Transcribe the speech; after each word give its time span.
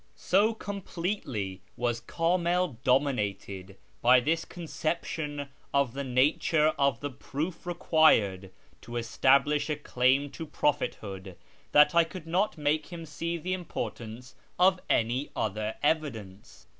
So 0.15 0.55
completely 0.55 1.61
was 1.77 1.99
K;imil 1.99 2.77
dominated 2.83 3.77
by 4.01 4.19
this 4.19 4.45
conception 4.45 5.49
of 5.75 5.93
the 5.93 6.03
nature 6.03 6.69
of 6.79 7.01
the 7.01 7.11
proof 7.11 7.67
required 7.67 8.49
to 8.81 8.97
establish 8.97 9.69
a 9.69 9.75
claim 9.75 10.31
to 10.31 10.47
prophet 10.47 10.95
hood, 11.01 11.37
that 11.71 11.93
I 11.93 12.03
could 12.03 12.25
not 12.25 12.57
make 12.57 12.87
him 12.87 13.05
see 13.05 13.37
the 13.37 13.53
importance 13.53 14.33
of 14.57 14.79
any 14.89 15.29
other 15.35 15.75
evidence. 15.83 16.65